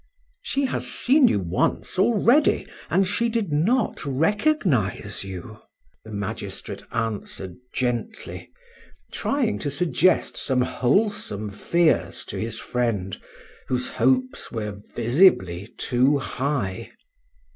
[0.41, 5.59] "She has seen you once already, and she did not recognize you,"
[6.03, 8.51] the magistrate answered gently,
[9.11, 13.15] trying to suggest some wholesome fears to this friend,
[13.67, 16.93] whose hopes were visibly too high.